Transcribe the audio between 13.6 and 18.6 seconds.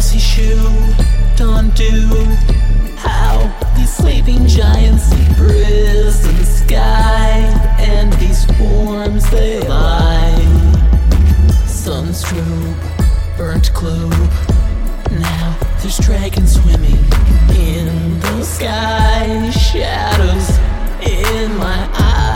globe. now there's dragons swimming in the